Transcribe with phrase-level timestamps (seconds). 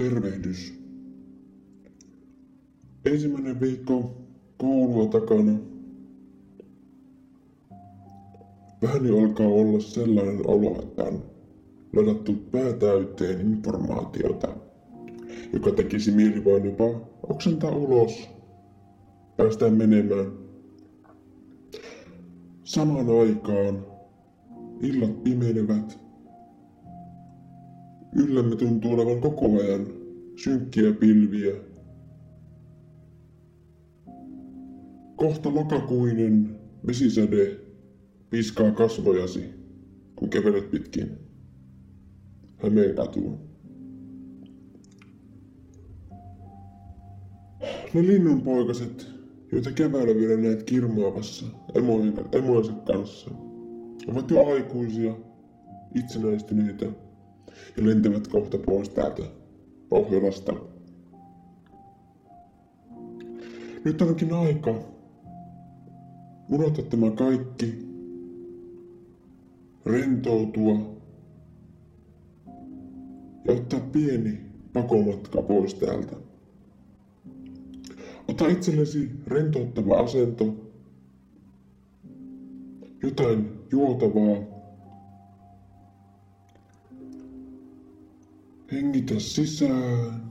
[0.00, 0.74] Tervehdys.
[3.04, 4.14] Ensimmäinen viikko
[4.58, 5.52] koulua takana.
[8.82, 11.22] Vähän jo alkaa olla sellainen olo, että on
[11.96, 14.48] ladattu päätäyteen informaatiota,
[15.52, 18.28] joka tekisi mieli vain jopa oksentaa ulos.
[19.36, 20.32] Päästään menemään.
[22.64, 23.86] Samaan aikaan
[24.80, 26.09] illat pimenevät.
[28.16, 29.86] Yllämme tuntuu olevan koko ajan
[30.36, 31.54] synkkiä pilviä.
[35.16, 37.56] Kohta lokakuinen vesisäde
[38.30, 39.44] piskaa kasvojasi,
[40.16, 41.10] kun kävelet pitkin
[42.62, 43.38] Hämeen katua.
[47.94, 49.06] Ne linnunpoikaset,
[49.52, 51.46] joita keväällä vielä näet kirmaavassa
[52.32, 53.30] emojensa kanssa,
[54.08, 55.14] ovat jo aikuisia,
[55.94, 56.86] itsenäistyneitä
[57.76, 59.22] ja lentävät kohta pois täältä
[59.88, 60.52] Pohjolasta.
[63.84, 64.74] Nyt onkin aika
[66.48, 67.74] unohtaa tämä kaikki,
[69.86, 71.00] rentoutua
[73.44, 74.40] ja ottaa pieni
[74.72, 76.16] pakomatka pois täältä.
[78.28, 80.54] Ota itsellesi rentouttava asento,
[83.02, 84.59] jotain juotavaa.
[88.72, 90.30] Hengitä sisään.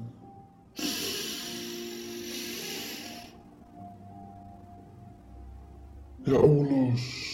[6.27, 7.28] Ja ulos.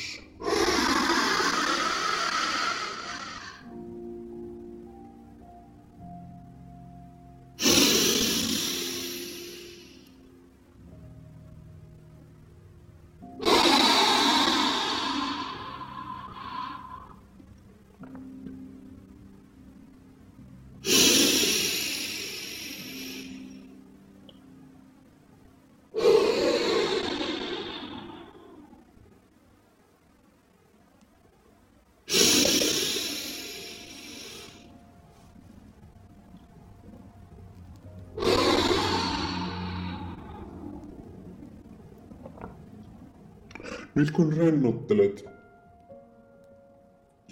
[43.95, 45.25] Nyt kun rennottelet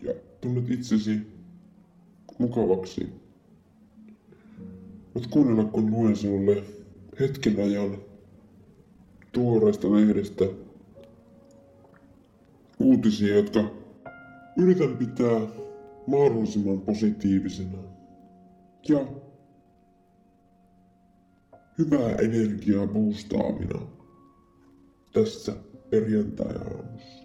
[0.02, 1.20] ja tunnet itsesi
[2.38, 3.10] mukavaksi,
[5.16, 6.64] voit kuunnella kun luen sinulle
[7.20, 7.98] hetken ajan
[9.32, 10.46] tuoreista lehdestä
[12.80, 13.72] uutisia, jotka
[14.58, 15.42] yritän pitää
[16.08, 17.78] mahdollisimman positiivisena.
[18.90, 19.06] Ja
[21.78, 23.80] hyvää energiaa boostaavina
[25.14, 25.56] tässä
[25.94, 27.24] perjantai-aamussa.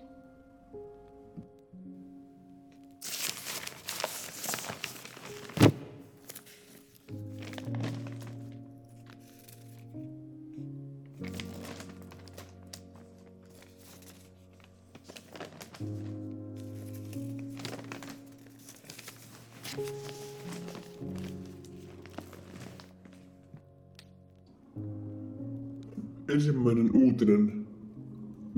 [26.28, 27.58] Ensimmäinen uutinen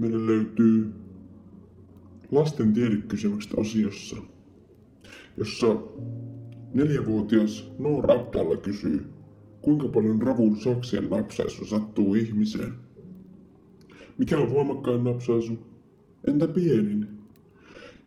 [0.01, 0.93] meille löytyy
[2.31, 4.17] lasten tiedekysymykset osiossa,
[5.37, 5.67] jossa
[6.75, 9.07] neljävuotias Noor Abdalla kysyy,
[9.63, 12.73] kuinka paljon ravun saksien napsaisu sattuu ihmiseen.
[14.19, 15.59] Mikä on voimakkain napsaisu?
[16.27, 17.09] Entä pienin?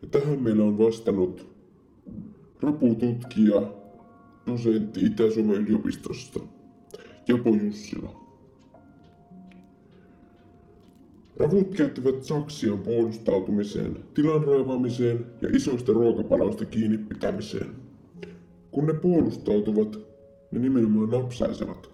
[0.02, 1.48] Ja tähän meillä on vastannut
[2.62, 3.62] rapututkija,
[4.46, 6.40] dosentti Itä-Suomen yliopistosta,
[7.28, 8.23] Japo Jussila.
[11.36, 17.70] Ravut käyttävät saksia puolustautumiseen, tilan raivaamiseen ja isoista ruokapaloista kiinni pitämiseen.
[18.70, 19.98] Kun ne puolustautuvat,
[20.50, 21.90] ne nimenomaan napsaisevat.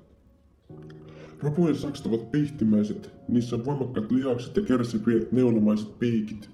[1.42, 6.50] Rapujen sakset ovat pihtimäiset, niissä on voimakkaat lihakset ja kärsipiet neulomaiset piikit.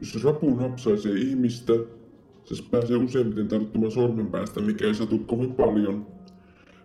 [0.00, 1.72] Jos rapu napsaisee ihmistä,
[2.44, 6.06] se pääsee useimmiten tarttumaan sormen päästä, mikä ei satu kovin paljon.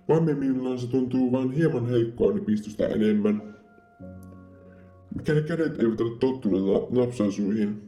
[0.09, 3.56] Vaimmemmillaan se tuntuu vain hieman heikkoa, niin pistosta enemmän,
[5.23, 7.81] kädet eivät ole tottuneet napsaisuihin,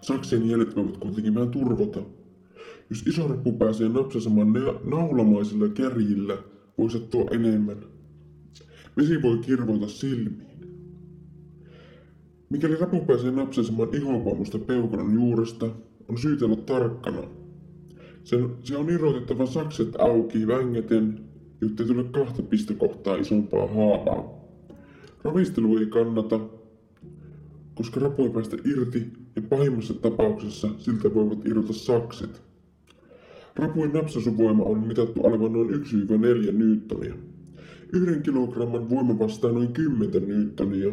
[0.00, 2.00] saksien jäljet voivat kuitenkin vähän turvota.
[2.90, 4.52] Jos iso rappu pääsee napsaisemaan
[4.84, 6.38] naulamaisilla kärjillä,
[6.78, 7.76] voi sattua enemmän.
[8.96, 10.50] Vesi voi kirvoita silmiin.
[12.50, 15.66] Mikäli rapu pääsee napsaisemaan ihopalmusta peukalon juuresta,
[16.08, 17.22] on syytä olla tarkkana.
[18.24, 21.20] Sen, se on irrotettava sakset auki vängeten,
[21.60, 24.39] jottei tule kahta pistokohtaa isompaa haavaa.
[25.24, 26.40] Ravistelu ei kannata,
[27.74, 29.06] koska rapu ei päästä irti
[29.36, 32.42] ja pahimmassa tapauksessa siltä voivat irrota sakset.
[33.56, 37.14] Rapujen napsaisuvoima on mitattu olevan noin 1-4 newtonia.
[37.92, 40.92] Yhden kilogramman voima vastaa noin 10 newtonia.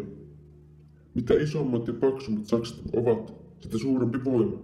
[1.13, 4.59] Mitä isommat ja paksummat sakset ovat, sitä suurempi voima.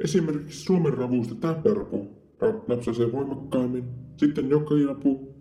[0.00, 2.08] Esimerkiksi Suomen ravuista täppärapu
[2.68, 3.84] napsaisee voimakkaammin,
[4.16, 5.34] sitten jokirapu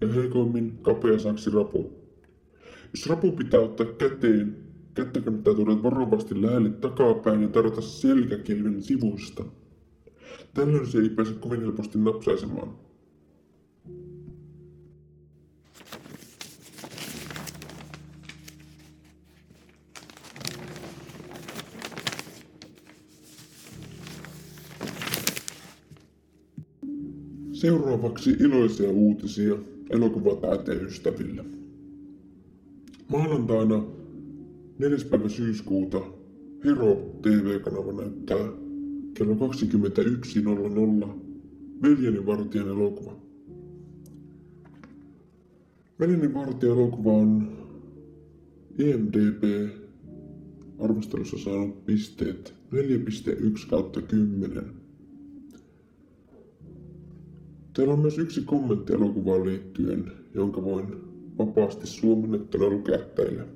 [0.00, 2.03] ja heikoimmin kapea saksirapu.
[2.94, 4.56] Jos rapu pitää ottaa käteen,
[4.94, 9.44] kättä kannattaa tuoda varovasti lähelle takapäin ja tarjota selkäkilven sivusta.
[10.54, 12.68] Tällöin se ei pääse kovin helposti napsaisemaan.
[27.52, 29.54] Seuraavaksi iloisia uutisia
[29.90, 31.63] elokuvataiteen ystäville.
[33.14, 33.84] Maanantaina
[34.78, 34.98] 4.
[35.10, 36.00] päivä syyskuuta
[36.64, 38.52] Hero TV-kanava näyttää
[39.14, 41.08] kello 21.00
[41.82, 43.16] Veljeni vartijan elokuva.
[46.00, 47.48] Veljeni vartijan elokuva on
[48.78, 49.44] IMDB
[50.78, 54.64] arvostelussa saanut pisteet 4.1 kautta 10.
[57.74, 63.48] Teillä on myös yksi kommentti elokuvaan liittyen, jonka voin vapaasti suomennettuna lukea teille.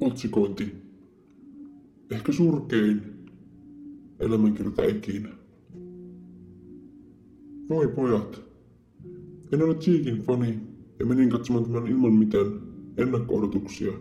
[0.00, 0.72] Otsikointi.
[2.10, 3.02] Ehkä surkein
[4.18, 5.28] elämänkerta ikinä.
[7.68, 8.42] Voi pojat.
[9.52, 10.60] En ole Cheekin fani
[10.98, 12.60] ja menin katsomaan tämän ilman mitään
[12.96, 13.92] ennakko-odotuksia.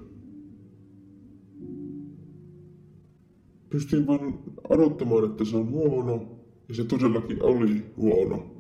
[3.70, 4.34] Pystyin vain
[4.70, 6.40] odottamaan, että se on huono,
[6.70, 8.59] ja se todellakin oli huono.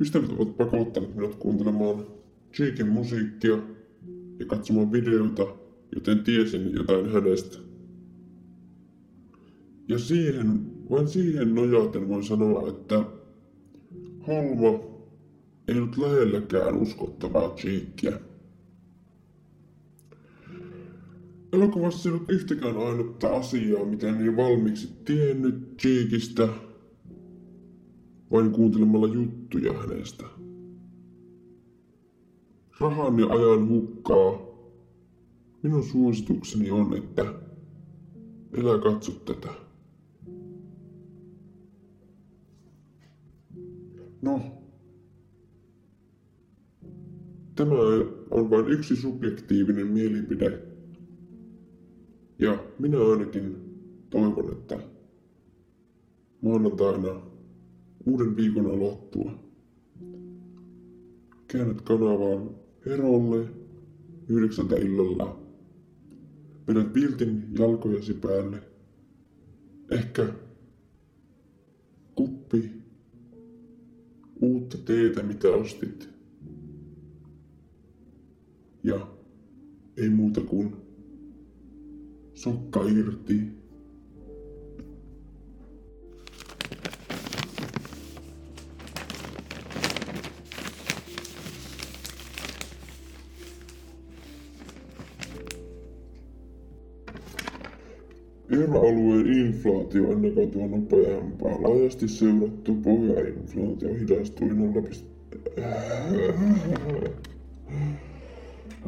[0.00, 2.06] Ystävät ovat pakottaneet minut kuuntelemaan
[2.52, 3.58] Cheekin musiikkia
[4.38, 5.46] ja katsomaan videoita,
[5.94, 7.58] joten tiesin jotain hänestä.
[9.88, 10.60] Ja siihen,
[10.90, 13.04] vain siihen nojaten voin sanoa, että
[14.26, 14.98] Holmo
[15.68, 18.20] ei ollut lähelläkään uskottavaa Cheekia.
[21.52, 26.48] Elokuvassa ei ollut yhtäkään ainutta asiaa, mitä en valmiiksi tiennyt Cheekistä,
[28.30, 30.24] vain kuuntelemalla juttuja hänestä.
[32.80, 34.48] Rahan ja ajan hukkaa.
[35.62, 37.26] Minun suositukseni on, että
[38.52, 39.52] elä katso tätä.
[44.22, 44.40] No,
[47.54, 47.74] tämä
[48.30, 50.58] on vain yksi subjektiivinen mielipide.
[52.38, 53.56] Ja minä ainakin
[54.10, 54.78] toivon, että
[56.40, 57.27] maanantaina
[58.08, 59.48] uuden viikon aloittua
[61.48, 62.50] käännät kanavaan
[62.86, 63.46] Herolle
[64.28, 65.40] yhdeksältä illalla.
[66.68, 68.62] Vedät viltin jalkojasi päälle.
[69.90, 70.32] Ehkä
[72.14, 72.70] kuppi
[74.40, 76.08] uutta teetä, mitä ostit.
[78.84, 79.08] Ja
[79.96, 80.76] ei muuta kuin
[82.34, 83.57] sokka irti.
[98.60, 101.62] Euroalueen inflaatio ennakautua nopeampaa.
[101.62, 104.82] Laajasti seurattu pohjainflaatio hidastui 0,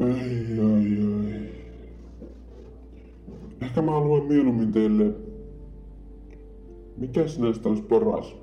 [0.01, 1.41] Ai, ai, ai.
[3.63, 5.13] Ehkä mä luen mieluummin teille,
[6.97, 8.37] mikäs näistä olisi paras?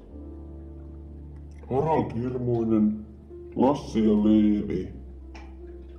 [1.70, 2.94] Harald Hirmuinen,
[3.56, 4.88] Lassi ja Leevi,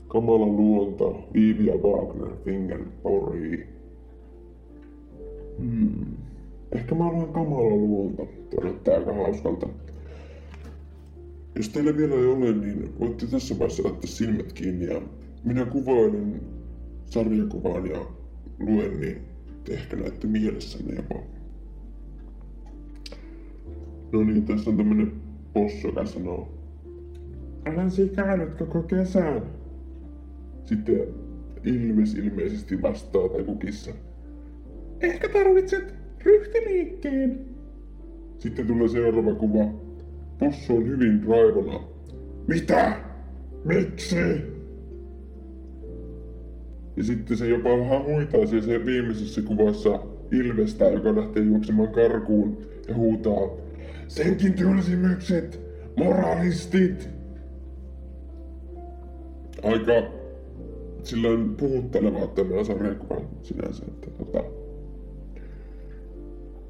[0.09, 1.05] Kamala Luonta,
[1.35, 3.78] Viivi ja Wagner, Finger, Pori.
[5.59, 6.07] Hmm.
[6.73, 8.23] Ehkä mä luen kamala luonta.
[8.63, 9.69] Näyttää aika hauskalta.
[11.57, 15.03] Jos teillä vielä ei ole, niin voitte tässä vaiheessa laittaa silmät kiinni ja
[15.45, 16.41] minä kuvailen
[17.05, 18.07] sarjakuvaan ja
[18.59, 19.19] luen, niin
[19.65, 21.23] te ehkä näette mielessänne jopa.
[24.13, 25.13] No niin, tässä on tämmönen
[25.53, 26.49] possu, joka sanoo.
[27.67, 29.43] Olen sikailut koko kesän.
[30.65, 31.01] Sitten
[31.65, 33.91] Ilves ilmeisesti vastaa tai kukissa.
[35.01, 37.41] Ehkä tarvitset ryhtiliikkeen.
[38.39, 39.65] Sitten tulee seuraava kuva.
[40.39, 41.81] Possu on hyvin raivona.
[42.47, 42.97] Mitä?
[43.65, 44.17] Miksi?
[46.97, 50.01] Ja sitten se jopa vähän huitaa se viimeisessä kuvassa
[50.33, 53.69] Ilvestä, joka lähtee juoksemaan karkuun ja huutaa
[54.09, 55.61] Senkin tylsimykset,
[55.97, 57.09] moralistit!
[59.63, 60.11] Aika
[61.03, 64.45] silloin puhutteleva tämä sarjakuva sinänsä, että tota,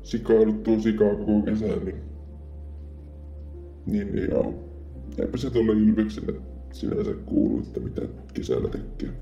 [0.08, 2.02] sikailuttua sikaa koko kesän, niin,
[3.86, 4.54] niin, niin joo.
[5.18, 6.34] Eipä se tuolle Ilvekselle
[6.72, 8.02] sinänsä kuulu, että mitä
[8.34, 9.12] kesällä tekee.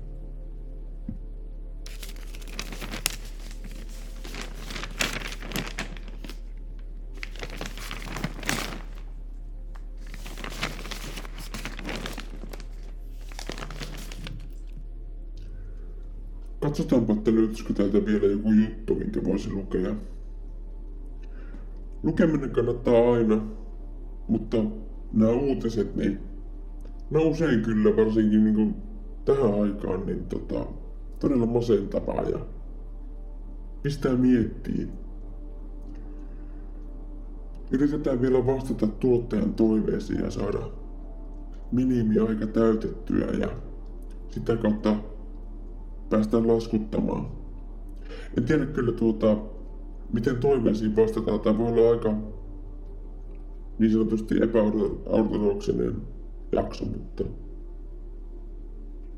[16.59, 19.95] Katsotaanpa, että löytyisikö täältä vielä joku juttu, minkä voisi lukea.
[22.07, 23.41] Lukeminen kannattaa aina,
[24.27, 24.57] mutta
[25.13, 26.19] nämä uutiset, niin
[27.09, 28.75] ne usein kyllä varsinkin niin kuin
[29.25, 30.65] tähän aikaan niin tota,
[31.19, 32.39] todella masentavaa ja
[33.81, 34.87] pistää miettiä.
[37.71, 40.69] Yritetään vielä vastata tuottajan toiveisiin ja saada
[41.71, 43.49] minimiaika täytettyä ja
[44.29, 44.95] sitä kautta
[46.09, 47.27] päästään laskuttamaan.
[48.37, 49.37] En tiedä kyllä tuota,
[50.13, 51.39] miten toiveisiin vastataan.
[51.39, 52.13] Tämä voi olla aika
[53.79, 55.95] niin sanotusti epäortodoksinen
[56.51, 57.23] jakso, mutta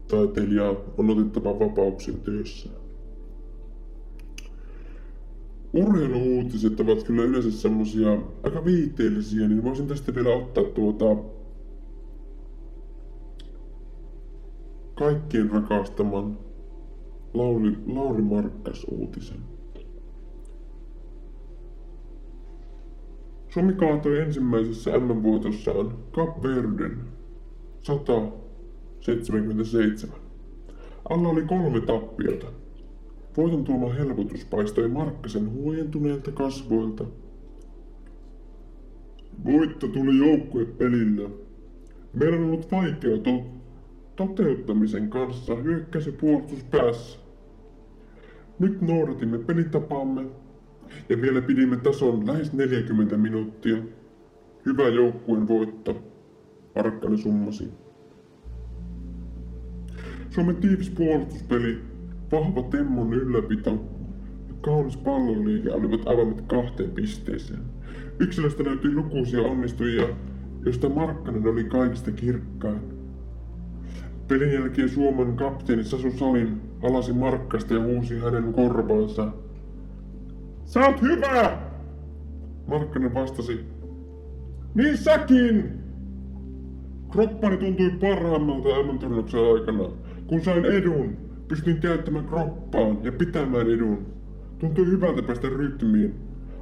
[0.08, 2.70] taiteilija on otettava vapauksia työssä.
[5.74, 11.06] Urheiluuutiset ovat kyllä yleensä semmosia aika viiteellisiä, niin voisin tästä vielä ottaa tuota
[14.96, 16.38] kaikkien rakastaman
[17.34, 19.59] Lauri, Lauri Markkas uutisen.
[23.50, 26.98] Suomi kaatoi ensimmäisessä MM-voitossaan Cap Verden
[27.82, 30.16] 177.
[31.10, 32.48] Alla oli kolme tappiota.
[33.38, 37.06] Voiton tuoma helpotus paistoi Markkasen huojentuneilta kasvoilta.
[39.46, 41.30] Voitto tuli joukkuepelillä.
[42.14, 43.46] Meillä on ollut vaikea to-
[44.16, 47.20] toteuttamisen kanssa hyökkäsi puolustus päässä.
[48.60, 50.26] Nyt noudatimme pelitapaamme
[51.10, 53.78] ja vielä pidimme tason lähes 40 minuuttia.
[54.66, 56.04] Hyvä joukkueen voitto,
[56.76, 57.68] Arkkani summasi.
[60.30, 61.82] Suomen tiivis puolustuspeli,
[62.32, 63.70] vahva Temmon ylläpito
[64.48, 67.62] ja kaunis pallonliike olivat avaimet kahteen pisteeseen.
[68.20, 70.08] Yksilöstä löytyi lukuisia onnistujia,
[70.66, 73.00] joista Markkanen oli kaikista kirkkain.
[74.28, 79.32] Pelin jälkeen Suomen kapteeni Sasu Salin alasi Markkasta ja huusi hänen korvaansa.
[80.70, 81.58] Sä oot hyvä!
[82.68, 83.66] Markkanen vastasi.
[84.76, 85.72] Niin säkin!
[87.12, 89.84] Kroppani tuntui parhaimmalta MM-turnauksen aikana.
[90.28, 94.06] Kun sain edun, pystyin käyttämään kroppaan ja pitämään edun.
[94.60, 96.16] Tuntui hyvältä päästä rytmiin.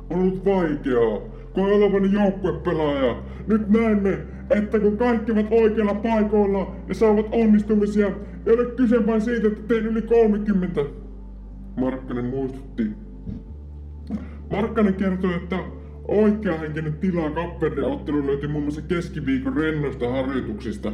[0.10, 1.20] On ollut vaikeaa,
[1.54, 3.24] koen olevani joukkuepelaaja.
[3.48, 4.18] Nyt näemme,
[4.50, 8.12] että kun kaikki ovat oikeilla paikoilla ja saavat onnistumisia,
[8.46, 10.82] ei ole kyse vain siitä, että teen yli 30.
[11.78, 13.07] Markkanen muistutti.
[14.52, 15.60] Markkanen kertoi, että
[16.08, 20.92] oikeahenkinen tila Kapverden ottelu löytyi muun muassa keskiviikon rennoista harjoituksista.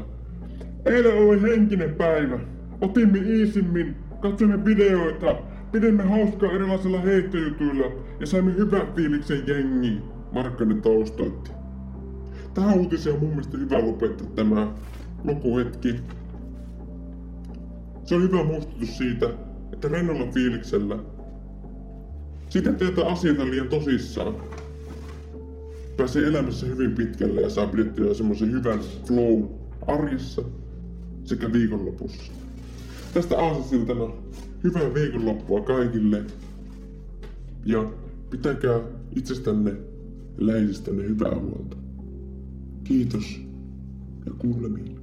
[0.86, 2.39] Eilen oli henkinen päivä.
[2.81, 5.36] Otimme iisimmin, katsoimme videoita,
[5.72, 7.86] pidimme hauskaa erilaisilla heittojutuilla
[8.19, 11.51] ja saimme hyvän fiiliksen jengiin, Markkanen taustoitti.
[12.53, 14.67] Tähän uutiseen on mun mielestä hyvä lopettaa tämä
[15.24, 15.95] lopuhetki.
[18.03, 19.29] Se on hyvä muistutus siitä,
[19.74, 21.00] että rennolla fiiliksellä
[22.53, 24.36] sitä teetä asioita liian tosissaan.
[25.98, 29.43] Pääsee elämässä hyvin pitkälle ja saa pidettyä semmoisen hyvän flow
[29.88, 30.41] arjessa
[31.24, 32.31] sekä viikonlopussa.
[33.13, 34.13] Tästä aasinsiltana
[34.63, 36.24] hyvää viikonloppua kaikille
[37.65, 37.91] ja
[38.29, 38.79] pitäkää
[39.15, 39.72] itsestänne
[40.38, 41.77] ja läheisistänne hyvää huolta.
[42.83, 43.41] Kiitos
[44.25, 45.00] ja kuulemiin.